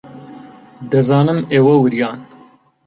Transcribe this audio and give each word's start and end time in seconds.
دەزانم 0.91 1.39
ئێوە 1.51 1.75
وریان. 1.79 2.19